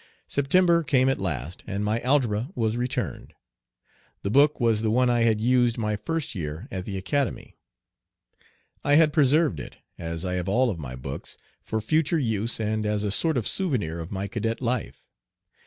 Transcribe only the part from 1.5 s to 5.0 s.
and my algebra was returned. The book was the